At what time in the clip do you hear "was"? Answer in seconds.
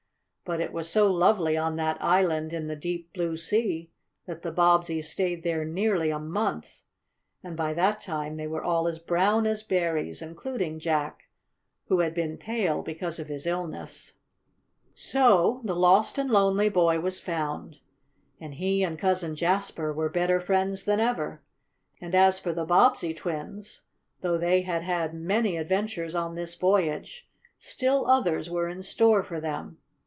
0.73-0.89, 16.99-17.21